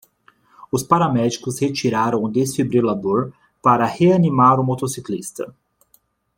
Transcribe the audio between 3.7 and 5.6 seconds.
reanimar o motociclista.